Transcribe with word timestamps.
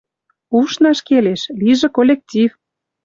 Ушнаш 0.59 0.99
келеш, 1.07 1.41
лижӹ 1.59 1.89
коллектив...» 1.97 2.49